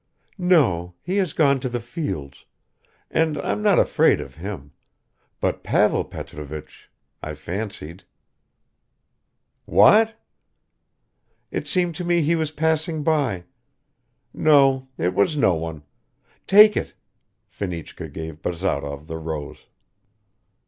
[0.39, 2.45] "No he has gone to the fields...
[3.11, 4.71] and I'm not afraid of him...
[5.39, 6.89] but Pavel Petrovich...
[7.21, 8.03] I fancied.".
[9.65, 10.15] "What?"
[11.51, 13.43] "It seemed to me he was passing by.
[14.33, 14.87] No...
[14.97, 15.83] it was no one.
[16.47, 16.95] Take it."
[17.47, 19.67] Fenichka gave Bazarov the rose.